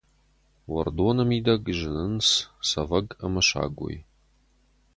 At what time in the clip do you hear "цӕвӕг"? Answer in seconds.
2.67-3.07